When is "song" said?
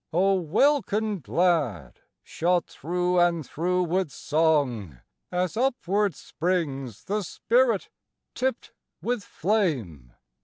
4.09-4.97